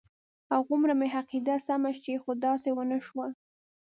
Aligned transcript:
هغومره 0.53 0.93
به 0.95 0.99
مې 0.99 1.07
عقیده 1.19 1.55
سمه 1.67 1.91
شي 2.01 2.15
خو 2.21 2.31
داسې 2.45 2.69
ونه 2.73 2.97
شول. 3.05 3.31